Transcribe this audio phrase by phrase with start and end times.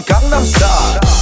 [0.00, 1.21] Gangnam Style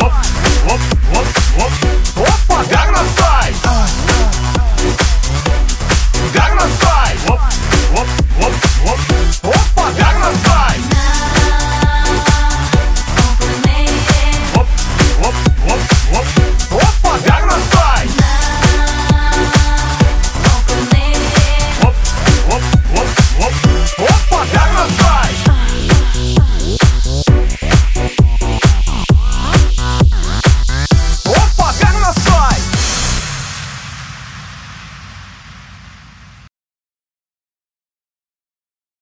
[0.00, 0.21] What?